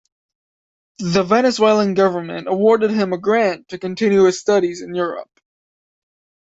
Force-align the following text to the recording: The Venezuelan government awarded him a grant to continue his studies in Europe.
The 0.97 1.21
Venezuelan 1.21 1.93
government 1.93 2.47
awarded 2.47 2.89
him 2.89 3.13
a 3.13 3.19
grant 3.19 3.67
to 3.67 3.77
continue 3.77 4.23
his 4.23 4.39
studies 4.39 4.81
in 4.81 4.95
Europe. 4.95 5.29